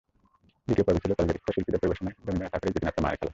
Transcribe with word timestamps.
দ্বিতীয় 0.65 0.85
পর্বে 0.87 1.03
ছিল 1.03 1.11
ক্যালগেরিস্থ 1.17 1.47
শিল্পীদের 1.55 1.81
পরিবেশনায় 1.81 2.15
রবীন্দ্রনাথ 2.17 2.51
ঠাকুরের 2.53 2.71
গীতিনাট্য 2.75 2.99
মায়ার 3.03 3.17
খেলা। 3.19 3.29